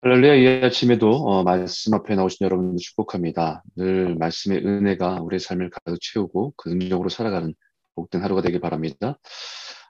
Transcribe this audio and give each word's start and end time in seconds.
할렐루야 0.00 0.34
이 0.34 0.64
아침에도 0.64 1.10
어, 1.10 1.42
말씀 1.42 1.92
앞에 1.92 2.14
나오신 2.14 2.44
여러분들 2.44 2.78
축복합니다. 2.80 3.64
늘 3.74 4.14
말씀의 4.14 4.64
은혜가 4.64 5.20
우리의 5.22 5.40
삶을 5.40 5.70
가득 5.70 5.98
채우고 6.00 6.54
긍정적으로 6.56 7.08
살아가는 7.08 7.52
복된 7.96 8.22
하루가 8.22 8.40
되길 8.40 8.60
바랍니다. 8.60 9.18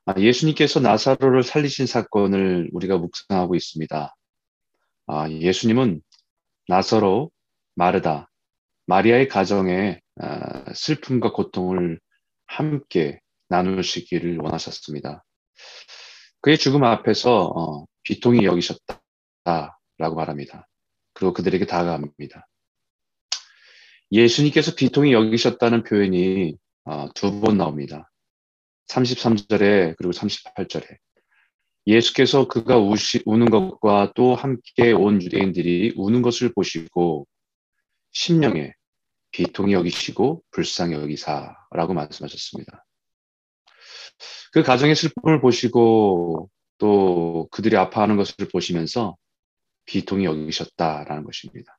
아, 0.07 0.15
예수님께서 0.19 0.81
나사로를 0.81 1.43
살리신 1.43 1.87
사건을 1.87 2.71
우리가 2.73 2.97
묵상하고 2.97 3.55
있습니다. 3.55 4.17
아, 5.09 5.31
예수님은 5.31 6.01
나사로, 6.69 7.31
마르다, 7.75 8.31
마리아의 8.87 9.29
가정에 9.29 10.01
아, 10.17 10.73
슬픔과 10.73 11.33
고통을 11.33 12.01
함께 12.47 13.21
나누시기를 13.49 14.39
원하셨습니다. 14.39 15.23
그의 16.41 16.57
죽음 16.57 16.85
앞에서 16.85 17.45
어, 17.45 17.85
비통이 18.05 18.47
여기셨다. 18.47 19.03
라고 19.99 20.15
말합니다. 20.17 20.69
그리고 21.13 21.33
그들에게 21.33 21.67
다가갑니다. 21.67 22.49
예수님께서 24.13 24.75
비통이 24.75 25.13
여기셨다는 25.13 25.83
표현이 25.83 26.57
어, 26.85 27.13
두번 27.15 27.59
나옵니다. 27.59 28.11
33절에 28.89 29.97
그리고 29.99 30.13
38절에 30.13 30.97
예수께서 31.87 32.49
그가 32.49 32.79
우시, 32.79 33.23
우는 33.27 33.51
것과 33.51 34.13
또 34.15 34.35
함께 34.35 34.93
온 34.93 35.23
유대인들이 35.23 35.95
우는 35.97 36.23
것을 36.23 36.53
보시고 36.55 37.27
심령에 38.13 38.73
비통이 39.31 39.73
여기시고 39.73 40.43
불쌍히 40.51 40.95
여기사라고 40.95 41.95
말씀하셨습니다. 41.95 42.85
그 44.53 44.63
가정의 44.63 44.95
슬픔을 44.95 45.41
보시고 45.41 46.51
또 46.79 47.49
그들이 47.51 47.77
아파하는 47.77 48.17
것을 48.17 48.49
보시면서 48.51 49.17
비통이 49.89 50.25
여기셨다라는 50.27 51.25
것입니다. 51.25 51.79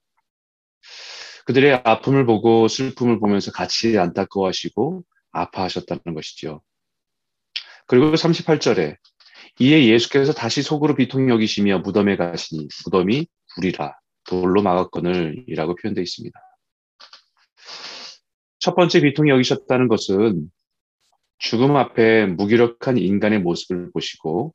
그들의 1.45 1.81
아픔을 1.83 2.25
보고 2.25 2.67
슬픔을 2.67 3.19
보면서 3.19 3.51
같이 3.51 3.97
안타까워하시고 3.97 5.03
아파하셨다는 5.31 6.13
것이죠. 6.15 6.61
그리고 7.87 8.11
38절에 8.11 8.97
이에 9.59 9.87
예수께서 9.87 10.33
다시 10.33 10.61
속으로 10.61 10.95
비통이 10.95 11.29
여기시며 11.29 11.79
무덤에 11.79 12.17
가시니 12.17 12.67
무덤이 12.85 13.27
불이라 13.55 13.95
돌로 14.27 14.61
막았거늘 14.61 15.45
이라고 15.47 15.75
표현되어 15.75 16.03
있습니다. 16.03 16.39
첫 18.59 18.75
번째 18.75 19.01
비통이 19.01 19.29
여기셨다는 19.29 19.87
것은 19.87 20.51
죽음 21.39 21.77
앞에 21.77 22.25
무기력한 22.25 22.97
인간의 22.97 23.39
모습을 23.39 23.91
보시고 23.91 24.53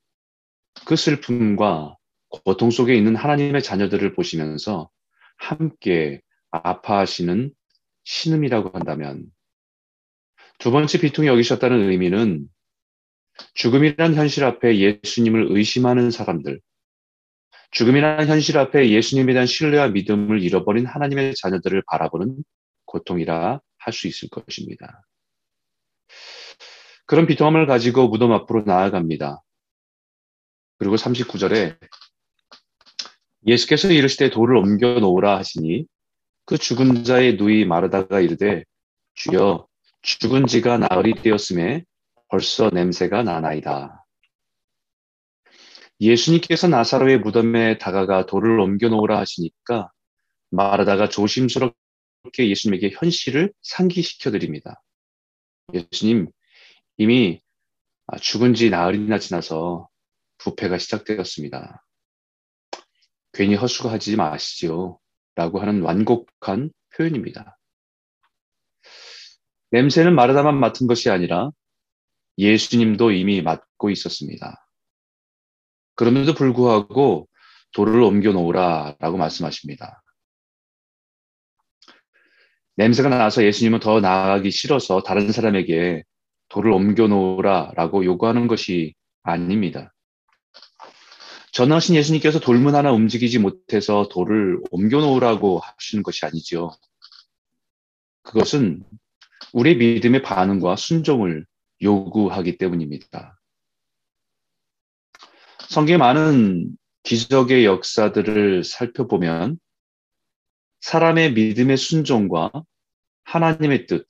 그 0.85 0.97
슬픔과 0.97 1.97
고통 2.43 2.71
속에 2.71 2.95
있는 2.95 3.17
하나님의 3.17 3.63
자녀들을 3.63 4.15
보시면서 4.15 4.91
함께 5.37 6.21
아파하시는 6.51 7.53
신음이라고 8.05 8.71
한다면 8.75 9.27
두 10.59 10.71
번째 10.71 11.01
비통이 11.01 11.29
여기셨다는 11.29 11.91
의미는 11.91 12.49
죽음이란 13.55 14.15
현실 14.15 14.45
앞에 14.45 14.79
예수님을 14.79 15.49
의심하는 15.51 16.11
사람들, 16.11 16.61
죽음이란 17.73 18.29
현실 18.29 18.59
앞에 18.59 18.91
예수님에 18.91 19.33
대한 19.33 19.47
신뢰와 19.47 19.89
믿음을 19.89 20.41
잃어버린 20.43 20.87
하나님의 20.87 21.35
자녀들을 21.35 21.83
바라보는 21.89 22.45
고통이라 22.85 23.61
할 23.79 23.93
수 23.93 24.07
있을 24.07 24.29
것입니다. 24.31 25.05
그런 27.07 27.27
비통함을 27.27 27.67
가지고 27.67 28.09
무덤 28.09 28.33
앞으로 28.33 28.63
나아갑니다. 28.65 29.43
그리고 30.79 30.97
39절에 30.97 31.79
예수께서 33.47 33.91
이르시되 33.91 34.31
돌을 34.31 34.57
옮겨 34.57 34.99
놓으라 34.99 35.39
하시니 35.39 35.87
그 36.47 36.59
죽은 36.59 37.05
자의 37.05 37.37
누이 37.37 37.65
마르다가 37.65 38.21
이르되 38.21 38.65
주여 39.15 39.67
죽은 40.03 40.47
지가 40.47 40.79
나흘이 40.79 41.15
되었음에 41.23 41.85
벌써 42.29 42.71
냄새가 42.71 43.23
나나이다. 43.23 44.05
예수님께서 46.01 46.69
나사로의 46.69 47.21
무덤에 47.21 47.79
다가가 47.79 48.27
돌을 48.27 48.59
옮겨 48.59 48.89
놓으라 48.89 49.19
하시니까 49.19 49.91
마르다가 50.51 51.09
조심스럽게 51.09 51.75
예수님에게 52.39 52.91
현실을 52.91 53.53
상기시켜 53.63 54.31
드립니다. 54.31 54.83
예수님 55.73 56.29
이미 56.97 57.41
죽은 58.21 58.55
지 58.55 58.71
나흘이나 58.71 59.19
지나서 59.19 59.89
부패가 60.39 60.79
시작되었습니다. 60.79 61.84
괜히 63.35 63.57
헛수고하지 63.57 64.17
마시지요. 64.17 64.99
라고 65.35 65.61
하는 65.61 65.83
완곡한 65.83 66.71
표현입니다. 66.97 67.59
냄새는 69.71 70.15
마르다만 70.15 70.59
맡은 70.59 70.87
것이 70.87 71.11
아니라 71.11 71.51
예수님도 72.39 73.11
이미 73.11 73.43
맡고 73.43 73.91
있었습니다. 73.91 74.65
그럼에도 75.97 76.35
불구하고 76.35 77.29
돌을 77.73 78.01
옮겨 78.01 78.33
놓으라 78.33 78.97
라고 79.01 79.17
말씀하십니다. 79.17 80.03
냄새가 82.77 83.09
나서 83.09 83.45
예수님은 83.45 83.81
더 83.81 84.01
나아가기 84.01 84.51
싫어서 84.51 85.03
다른 85.03 85.31
사람에게 85.33 86.03
돌을 86.49 86.71
옮겨 86.73 87.07
놓으라 87.09 87.73
라고 87.75 88.05
요구하는 88.05 88.47
것이 88.47 88.95
아닙니다. 89.23 89.94
전하신 91.55 91.95
예수님께서 91.95 92.41
돌문 92.41 92.75
하나 92.75 92.91
움직이지 92.91 93.39
못해서 93.39 94.09
돌을 94.11 94.61
옮겨 94.73 95.01
놓으라고 95.01 95.61
하시는 95.61 96.03
것이 96.03 96.27
아니죠. 96.27 96.73
그것은 98.23 98.85
우리의 99.53 99.77
믿음의 99.77 100.23
반응과 100.23 100.75
순종을 100.75 101.47
요구하기 101.81 102.59
때문입니다. 102.59 103.41
성경의 105.69 105.99
많은 105.99 106.77
기적의 107.05 107.67
역사들을 107.67 108.65
살펴보면 108.65 109.61
사람의 110.81 111.35
믿음의 111.35 111.77
순종과 111.77 112.51
하나님의 113.23 113.87
뜻, 113.87 114.09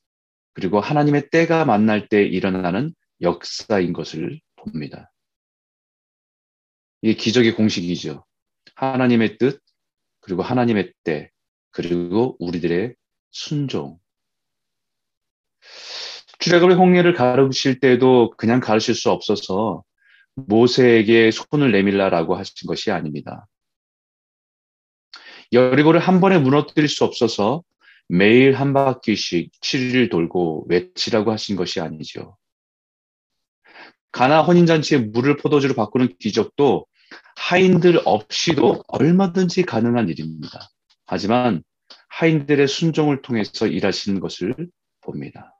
그리고 0.54 0.80
하나님의 0.80 1.28
때가 1.28 1.66
만날 1.66 2.08
때 2.08 2.24
일어나는 2.24 2.94
역사인 3.20 3.92
것을 3.92 4.40
봅니다. 4.56 5.10
이게 7.04 7.12
기적의 7.12 7.54
공식이죠. 7.54 8.24
하나님의 8.76 9.36
뜻, 9.36 9.60
그리고 10.20 10.42
하나님의 10.42 10.94
때, 11.04 11.30
그리고 11.70 12.34
우리들의 12.38 12.94
순종. 13.30 13.98
출애굽의 16.38 16.76
홍해를 16.76 17.12
가르칠 17.12 17.78
때도 17.78 18.30
그냥 18.38 18.58
가르칠 18.58 18.94
수 18.94 19.10
없어서 19.10 19.84
모세에게 20.34 21.30
손을 21.30 21.72
내밀라라고 21.72 22.36
하신 22.36 22.66
것이 22.66 22.90
아닙니다. 22.90 23.46
여리고를 25.52 26.00
한 26.00 26.22
번에 26.22 26.38
무너뜨릴 26.38 26.88
수 26.88 27.04
없어서 27.04 27.62
매일 28.08 28.54
한 28.54 28.72
바퀴씩 28.72 29.52
7일 29.60 30.10
돌고 30.10 30.68
외치라고 30.70 31.32
하신 31.32 31.56
것이 31.56 31.80
아니죠. 31.80 32.38
가나 34.10 34.40
혼인잔치에 34.40 34.98
물을 34.98 35.36
포도주로 35.36 35.74
바꾸는 35.74 36.16
기적도 36.18 36.86
하인들 37.36 38.00
없이도 38.04 38.84
얼마든지 38.88 39.62
가능한 39.62 40.08
일입니다. 40.08 40.68
하지만 41.06 41.62
하인들의 42.08 42.68
순종을 42.68 43.22
통해서 43.22 43.66
일하시는 43.66 44.20
것을 44.20 44.54
봅니다. 45.00 45.54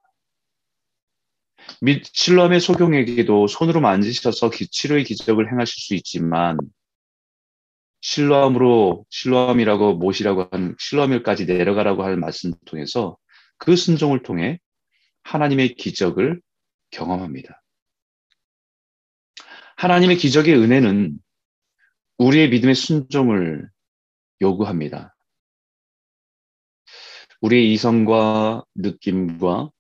실럼의 2.03 2.61
소경에게도 2.61 3.47
손으로 3.47 3.81
만지셔서 3.81 4.51
치료의 4.51 5.05
기적을 5.05 5.51
행하실 5.51 5.75
수 5.81 5.95
있지만 5.95 6.57
실로암으로 8.01 9.07
실로암이라고 9.09 9.95
못이라고 9.95 10.49
한 10.51 10.77
실로암일까지 10.79 11.47
내려가라고 11.47 12.05
할 12.05 12.17
말씀을 12.17 12.55
통해서 12.67 13.17
그 13.57 13.77
순종을 13.77 14.23
통해 14.23 14.59
하나님의 15.23 15.75
기적을 15.75 16.41
경험합니다. 16.91 17.63
하나님의 19.77 20.19
기적의 20.19 20.55
은혜는 20.55 21.19
우리의 22.19 22.49
믿음의 22.51 22.75
순종을 22.75 23.69
요구합니다. 24.41 25.15
우리의 27.41 27.73
이성과 27.73 28.65
느낌과 28.75 29.71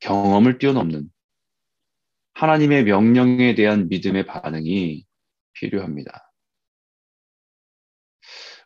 경험을 0.00 0.58
뛰어넘는 0.58 1.10
하나님의 2.34 2.84
명령에 2.84 3.54
대한 3.54 3.88
믿음의 3.88 4.26
반응이 4.26 5.06
필요합니다. 5.52 6.32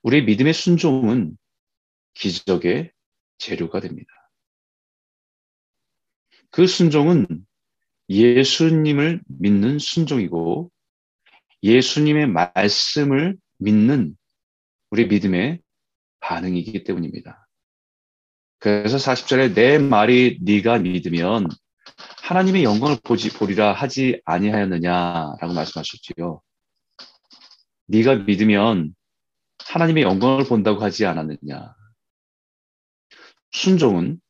우리의 0.03 0.25
믿음의 0.25 0.55
순종은 0.55 1.37
기적의 2.15 2.93
재료가 3.37 3.81
됩니다. 3.81 4.11
그 6.51 6.67
순종은 6.67 7.47
예수님을 8.09 9.23
믿는 9.27 9.79
순종이고 9.79 10.71
예수님의 11.63 12.29
말씀을 12.29 13.37
믿는 13.59 14.17
우리 14.91 15.07
믿음의 15.07 15.61
반응이기 16.21 16.85
때문입니다. 16.85 17.47
그래서 18.59 18.97
40절에 18.97 19.55
내 19.55 19.79
말이 19.79 20.39
네가 20.43 20.79
믿으면 20.79 21.49
하나님의 22.23 22.65
영광을 22.65 22.99
보지 23.03 23.31
보리라 23.31 23.73
하지 23.73 24.21
아니하였느냐라고 24.25 25.55
말씀하셨지요. 25.55 26.43
네가 27.87 28.17
믿으면 28.17 28.95
하나님의 29.65 30.03
영광을 30.03 30.45
본다고 30.45 30.83
하지 30.83 31.07
않았느냐. 31.07 31.75
순종은 33.53 34.21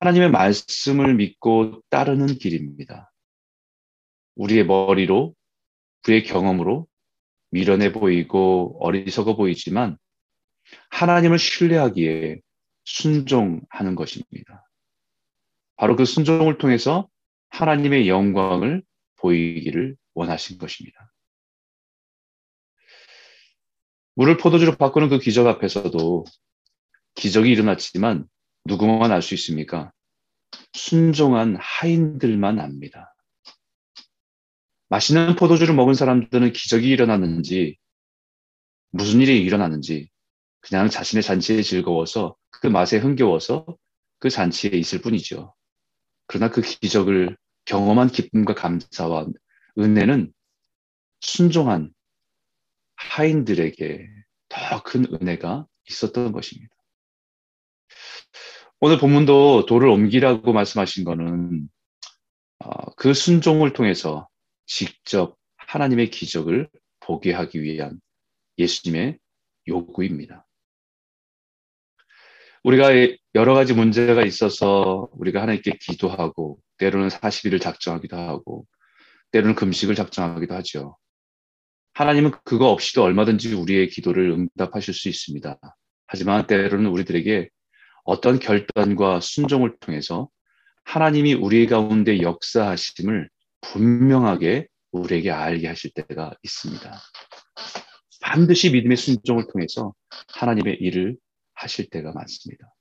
하나님의 0.00 0.30
말씀을 0.30 1.14
믿고 1.14 1.82
따르는 1.90 2.26
길입니다. 2.38 3.12
우리의 4.36 4.66
머리로, 4.66 5.34
우리의 6.06 6.24
경험으로 6.24 6.86
미련해 7.50 7.92
보이고 7.92 8.76
어리석어 8.80 9.36
보이지만 9.36 9.96
하나님을 10.90 11.38
신뢰하기에 11.38 12.40
순종하는 12.84 13.94
것입니다. 13.94 14.68
바로 15.76 15.96
그 15.96 16.04
순종을 16.04 16.58
통해서 16.58 17.08
하나님의 17.50 18.08
영광을 18.08 18.82
보이기를 19.16 19.96
원하신 20.14 20.58
것입니다. 20.58 21.12
물을 24.14 24.36
포도주로 24.36 24.76
바꾸는 24.76 25.08
그 25.08 25.18
기적 25.18 25.46
앞에서도 25.46 26.24
기적이 27.14 27.50
일어났지만 27.50 28.26
누구만 28.64 29.10
알 29.10 29.22
수 29.22 29.34
있습니까? 29.34 29.92
순종한 30.72 31.56
하인들만 31.58 32.60
압니다. 32.60 33.13
맛있는 34.94 35.34
포도주를 35.34 35.74
먹은 35.74 35.94
사람들은 35.94 36.52
기적이 36.52 36.88
일어났는지 36.88 37.76
무슨 38.92 39.20
일이 39.20 39.42
일어났는지 39.42 40.08
그냥 40.60 40.88
자신의 40.88 41.24
잔치에 41.24 41.62
즐거워서 41.62 42.36
그 42.50 42.68
맛에 42.68 42.98
흥겨워서 42.98 43.66
그 44.20 44.30
잔치에 44.30 44.70
있을 44.74 45.00
뿐이죠. 45.00 45.52
그러나 46.28 46.48
그 46.48 46.62
기적을 46.62 47.36
경험한 47.64 48.08
기쁨과 48.08 48.54
감사와 48.54 49.26
은혜는 49.78 50.32
순종한 51.20 51.92
하인들에게 52.94 54.08
더 54.48 54.80
큰 54.84 55.06
은혜가 55.12 55.66
있었던 55.90 56.30
것입니다. 56.30 56.72
오늘 58.78 58.98
본문도 58.98 59.66
돌을 59.66 59.88
옮기라고 59.88 60.52
말씀하신 60.52 61.02
것은 61.02 61.68
어, 62.60 62.94
그 62.94 63.12
순종을 63.12 63.72
통해서 63.72 64.28
직접 64.66 65.36
하나님의 65.56 66.10
기적을 66.10 66.68
보게 67.00 67.32
하기 67.32 67.62
위한 67.62 68.00
예수님의 68.58 69.18
요구입니다. 69.68 70.46
우리가 72.62 72.90
여러 73.34 73.54
가지 73.54 73.74
문제가 73.74 74.24
있어서 74.24 75.08
우리가 75.12 75.42
하나님께 75.42 75.78
기도하고 75.80 76.58
때로는 76.78 77.08
40일을 77.08 77.60
작정하기도 77.60 78.16
하고 78.16 78.66
때로는 79.32 79.54
금식을 79.54 79.94
작정하기도 79.94 80.54
하죠. 80.54 80.96
하나님은 81.92 82.32
그거 82.44 82.70
없이도 82.70 83.02
얼마든지 83.02 83.54
우리의 83.54 83.88
기도를 83.88 84.30
응답하실 84.30 84.94
수 84.94 85.08
있습니다. 85.08 85.58
하지만 86.06 86.46
때로는 86.46 86.90
우리들에게 86.90 87.48
어떤 88.04 88.38
결단과 88.38 89.20
순종을 89.20 89.76
통해서 89.80 90.28
하나님이 90.84 91.34
우리 91.34 91.66
가운데 91.66 92.20
역사하심을 92.20 93.28
분명하게 93.72 94.68
우리에게 94.92 95.30
알게 95.30 95.68
하실 95.68 95.90
때가 95.92 96.32
있습니다. 96.42 97.00
반드시 98.20 98.70
믿음의 98.70 98.96
순종을 98.96 99.46
통해서 99.52 99.94
하나님의 100.34 100.78
일을 100.80 101.16
하실 101.54 101.90
때가 101.90 102.12
많습니다. 102.12 102.72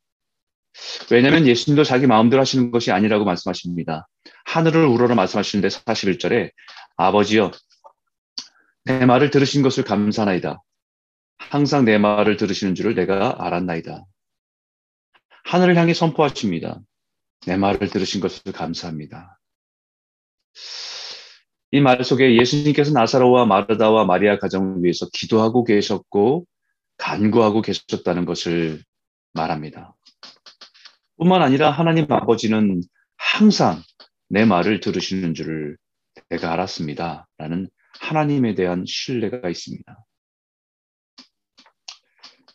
왜냐하면 1.12 1.46
예수님도 1.46 1.84
자기 1.84 2.08
마음대로 2.08 2.42
하시는 2.42 2.72
것이 2.72 2.92
아니라고 2.92 3.26
말씀하십니다. 3.26 4.08
하늘을 4.46 4.86
우러러 4.86 5.16
말씀하시는데 5.16 5.68
41절에 5.68 6.52
아버지여 6.98 7.52
내 8.86 9.06
말을 9.06 9.30
들으신 9.30 9.62
것을 9.62 9.84
감사나이다. 9.84 10.62
항상 11.38 11.86
내 11.86 11.98
말을 11.98 12.38
들으시는 12.38 12.76
줄을 12.76 12.96
내가 12.96 13.36
알았나이다. 13.46 14.06
하늘을 15.46 15.76
향해 15.78 15.94
선포하십니다. 15.94 16.80
내 17.46 17.58
말을 17.58 17.90
들으신 17.90 18.22
것을 18.22 18.52
감사합니다. 18.54 19.40
이 21.72 21.80
말 21.80 22.04
속에 22.04 22.38
예수님께서 22.40 22.92
나사로와 22.92 23.46
마르다와 23.46 24.06
마리아 24.06 24.38
가정을 24.38 24.84
위해서 24.84 25.08
기도하고 25.12 25.64
계셨고 25.64 26.46
간구하고 26.98 27.64
계셨다는 27.64 28.26
것을 28.26 28.84
말합니다. 29.34 29.96
뿐만 31.18 31.42
아니라 31.42 31.72
하나님 31.72 32.06
아버지는 32.12 32.82
항상 33.18 33.82
내 34.30 34.46
말을 34.46 34.82
들으시는 34.82 35.34
줄을 35.34 35.78
내가 36.30 36.54
알았습니다. 36.54 37.28
라는 37.38 37.70
하나님에 38.00 38.54
대한 38.54 38.86
신뢰가 38.88 39.50
있습니다. 39.50 40.06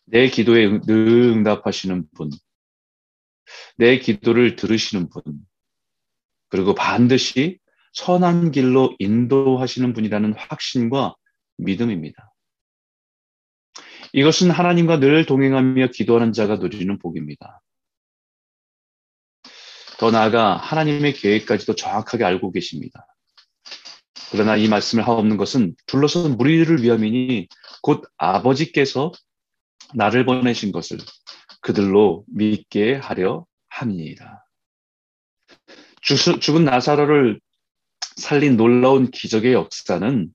내 0.06 0.28
기도에 0.28 0.80
늘 0.86 0.96
응답하시는 1.34 2.06
분, 2.14 2.30
내 3.76 3.98
기도를 3.98 4.54
들으시는 4.54 5.08
분, 5.10 5.22
그리고 6.48 6.74
반드시 6.74 7.58
선한 7.92 8.52
길로 8.52 8.94
인도하시는 8.98 9.92
분이라는 9.92 10.34
확신과 10.34 11.14
믿음입니다. 11.58 12.32
이것은 14.12 14.50
하나님과 14.50 15.00
늘 15.00 15.26
동행하며 15.26 15.88
기도하는 15.88 16.32
자가 16.32 16.56
누리는 16.56 16.98
복입니다. 16.98 17.60
더 19.98 20.10
나아가 20.10 20.56
하나님의 20.56 21.14
계획까지도 21.14 21.74
정확하게 21.74 22.24
알고 22.24 22.52
계십니다. 22.52 23.06
그러나 24.30 24.56
이 24.56 24.68
말씀을 24.68 25.06
하옵는 25.06 25.36
것은 25.36 25.74
둘러선 25.86 26.36
무리를 26.36 26.82
위함이니 26.82 27.48
곧 27.82 28.04
아버지께서 28.16 29.12
나를 29.94 30.24
보내신 30.24 30.70
것을 30.70 30.98
그들로 31.60 32.24
믿게 32.28 32.94
하려 32.96 33.46
함이니이다. 33.68 34.44
죽은 36.40 36.64
나사로를 36.64 37.40
살린 38.18 38.56
놀라운 38.56 39.10
기적의 39.10 39.52
역사는 39.52 40.32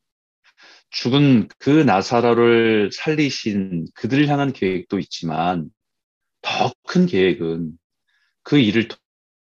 죽은 0.89 1.47
그 1.59 1.69
나사로를 1.69 2.91
살리신 2.93 3.87
그들을 3.95 4.27
향한 4.29 4.53
계획도 4.53 4.99
있지만 4.99 5.69
더 6.41 6.73
큰 6.87 7.05
계획은 7.07 7.71
그 8.43 8.59
일을 8.59 8.87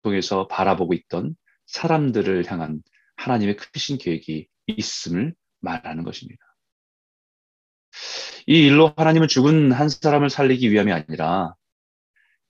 통해서 0.02 0.48
바라보고 0.48 0.94
있던 0.94 1.36
사람들을 1.66 2.50
향한 2.50 2.82
하나님의 3.16 3.56
크신 3.56 3.98
계획이 3.98 4.48
있음을 4.66 5.34
말하는 5.60 6.02
것입니다. 6.04 6.42
이 8.46 8.66
일로 8.66 8.94
하나님은 8.96 9.28
죽은 9.28 9.72
한 9.72 9.88
사람을 9.88 10.30
살리기 10.30 10.70
위함이 10.72 10.92
아니라 10.92 11.54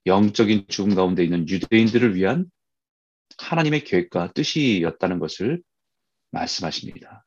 영적인 0.06 0.66
죽음 0.68 0.94
가운데 0.94 1.25
있는 1.25 1.49
유대인들을 1.49 2.14
위한 2.14 2.46
하나님의 3.38 3.84
계획과 3.84 4.32
뜻이었다는 4.32 5.18
것을 5.18 5.62
말씀하십니다. 6.32 7.24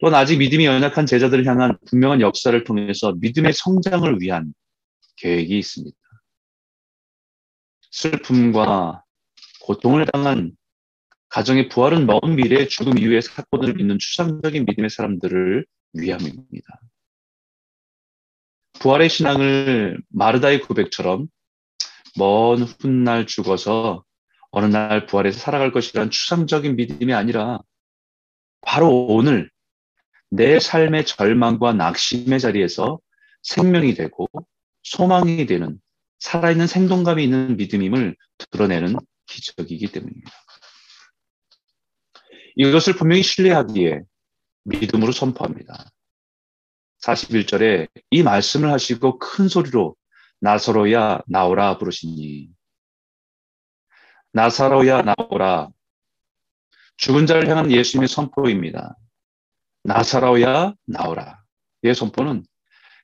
또한 0.00 0.14
아직 0.14 0.36
믿음이 0.36 0.66
연약한 0.66 1.06
제자들을 1.06 1.46
향한 1.46 1.78
분명한 1.86 2.20
역사를 2.20 2.62
통해서 2.64 3.12
믿음의 3.12 3.52
성장을 3.54 4.20
위한 4.20 4.52
계획이 5.16 5.58
있습니다. 5.58 5.96
슬픔과 7.90 9.04
고통을 9.62 10.04
당한 10.06 10.52
가정의 11.28 11.68
부활은 11.68 12.06
먼 12.06 12.20
미래의 12.36 12.68
죽음 12.68 12.98
이후의 12.98 13.22
사건을 13.22 13.74
믿는 13.74 13.98
추상적인 13.98 14.66
믿음의 14.66 14.90
사람들을 14.90 15.64
위함입니다. 15.94 16.80
부활의 18.80 19.08
신앙을 19.08 20.02
마르다의 20.08 20.60
고백처럼 20.60 21.28
먼 22.16 22.62
훗날 22.62 23.26
죽어서 23.26 24.04
어느 24.54 24.66
날 24.66 25.06
부활해서 25.06 25.40
살아갈 25.40 25.72
것이란 25.72 26.10
추상적인 26.10 26.76
믿음이 26.76 27.12
아니라 27.12 27.58
바로 28.60 29.06
오늘 29.06 29.50
내 30.30 30.60
삶의 30.60 31.06
절망과 31.06 31.72
낙심의 31.72 32.38
자리에서 32.38 33.00
생명이 33.42 33.94
되고 33.94 34.28
소망이 34.84 35.46
되는 35.46 35.80
살아있는 36.20 36.68
생동감이 36.68 37.24
있는 37.24 37.56
믿음임을 37.56 38.16
드러내는 38.52 38.94
기적이기 39.26 39.88
때문입니다. 39.88 40.30
이것을 42.54 42.94
분명히 42.94 43.24
신뢰하기에 43.24 44.02
믿음으로 44.62 45.10
선포합니다. 45.10 45.90
41절에 47.02 47.88
이 48.10 48.22
말씀을 48.22 48.70
하시고 48.70 49.18
큰 49.18 49.48
소리로 49.48 49.96
나사로야 50.38 51.22
나오라 51.26 51.76
부르시니 51.76 52.53
나사로야 54.34 55.02
나오라 55.02 55.68
죽은 56.96 57.26
자를 57.26 57.48
향한 57.48 57.70
예수님의 57.70 58.08
선포입니다. 58.08 58.96
나사로야 59.84 60.74
나오라 60.86 61.40
선포는 61.94 62.44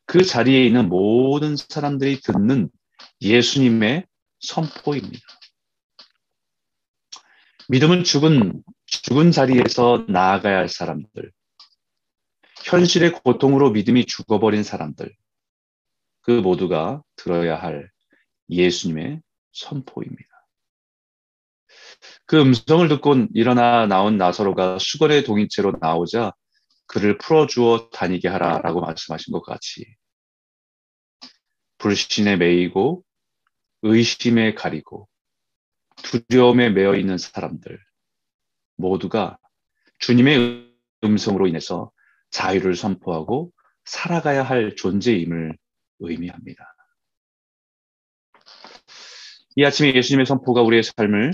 그 0.06 0.24
자리에 0.24 0.66
있는 0.66 0.88
모든 0.88 1.54
사람들이 1.56 2.20
듣는 2.20 2.68
예수님의 3.20 4.06
선포입니다. 4.40 5.24
믿음은 7.68 8.02
죽은, 8.02 8.64
죽은 8.86 9.30
자리에서 9.30 10.06
나아가야 10.08 10.56
할 10.56 10.68
사람들, 10.68 11.30
현실의 12.64 13.12
고통으로 13.12 13.70
믿음이 13.70 14.06
죽어버린 14.06 14.64
사람들, 14.64 15.14
그 16.22 16.32
모두가 16.32 17.04
들어야 17.14 17.54
할 17.54 17.88
예수님의 18.48 19.20
선포입니다. 19.52 20.29
그 22.26 22.40
음성을 22.40 22.86
듣고 22.88 23.26
일어나 23.34 23.86
나온 23.86 24.16
나사로가 24.18 24.78
수건의 24.78 25.24
동인 25.24 25.48
채로 25.50 25.74
나오자 25.80 26.32
그를 26.86 27.18
풀어주어 27.18 27.90
다니게 27.90 28.28
하라라고 28.28 28.80
말씀하신 28.80 29.32
것 29.32 29.42
같이 29.42 29.86
불신에 31.78 32.36
매이고 32.36 33.04
의심에 33.82 34.54
가리고 34.54 35.08
두려움에 36.02 36.70
매여 36.70 36.96
있는 36.96 37.18
사람들 37.18 37.78
모두가 38.76 39.38
주님의 39.98 40.70
음성으로 41.04 41.46
인해서 41.46 41.90
자유를 42.30 42.74
선포하고 42.74 43.52
살아가야 43.84 44.42
할 44.42 44.76
존재임을 44.76 45.56
의미합니다. 46.00 46.74
이 49.56 49.64
아침에 49.64 49.94
예수님의 49.94 50.26
선포가 50.26 50.62
우리의 50.62 50.82
삶을 50.82 51.32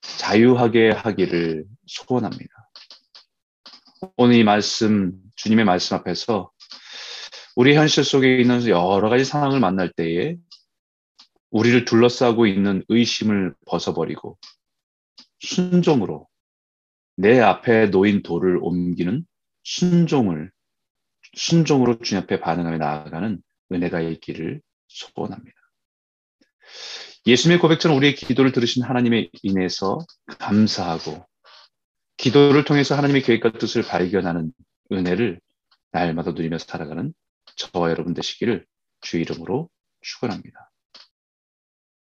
자유하게 0.00 0.90
하기를 0.90 1.64
소원합니다. 1.86 2.52
오늘 4.16 4.36
이 4.36 4.44
말씀, 4.44 5.18
주님의 5.36 5.64
말씀 5.64 5.96
앞에서 5.96 6.50
우리 7.54 7.74
현실 7.74 8.04
속에 8.04 8.38
있는 8.38 8.66
여러 8.68 9.08
가지 9.08 9.24
상황을 9.24 9.60
만날 9.60 9.90
때에 9.90 10.36
우리를 11.50 11.84
둘러싸고 11.84 12.46
있는 12.46 12.84
의심을 12.88 13.54
벗어버리고 13.66 14.38
순종으로 15.40 16.28
내 17.16 17.40
앞에 17.40 17.86
놓인 17.86 18.22
돌을 18.22 18.58
옮기는 18.60 19.26
순종을 19.64 20.50
순종으로 21.34 21.98
주님 22.00 22.24
앞에 22.24 22.40
반응하며 22.40 22.78
나아가는 22.78 23.42
은혜가 23.72 24.00
있기를 24.00 24.60
소원합니다. 24.88 25.56
예수님의 27.26 27.58
고백처럼 27.58 27.96
우리의 27.96 28.14
기도를 28.14 28.52
들으신 28.52 28.84
하나님에 28.84 29.30
인해서 29.42 29.98
감사하고 30.38 31.26
기도를 32.16 32.64
통해서 32.64 32.96
하나님의 32.96 33.22
계획과 33.22 33.52
뜻을 33.58 33.82
발견하는 33.82 34.52
은혜를 34.92 35.40
날마다 35.90 36.30
누리며 36.30 36.58
살아가는 36.58 37.12
저와 37.56 37.90
여러분 37.90 38.14
되시기를 38.14 38.64
주 39.00 39.18
이름으로 39.18 39.68
축원합니다. 40.00 40.70